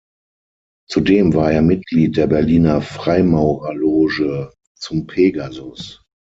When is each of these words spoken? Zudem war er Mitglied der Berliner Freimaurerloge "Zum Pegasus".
Zudem 0.89 1.35
war 1.35 1.51
er 1.51 1.61
Mitglied 1.61 2.17
der 2.17 2.25
Berliner 2.25 2.81
Freimaurerloge 2.81 4.51
"Zum 4.75 5.05
Pegasus". 5.05 6.03